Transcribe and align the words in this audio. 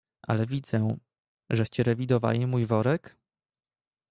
"Ale 0.27 0.45
widzę, 0.45 0.97
żeście 1.49 1.83
rewidowali 1.83 2.47
mój 2.47 2.65
worek?" 2.65 3.17